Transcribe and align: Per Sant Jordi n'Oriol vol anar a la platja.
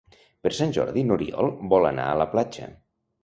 Per 0.45 0.51
Sant 0.59 0.71
Jordi 0.77 1.03
n'Oriol 1.09 1.51
vol 1.73 1.85
anar 1.91 2.07
a 2.13 2.17
la 2.23 2.27
platja. 2.35 2.71